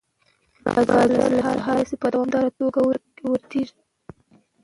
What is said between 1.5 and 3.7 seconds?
راهیسې په دوامداره توګه ورېږي.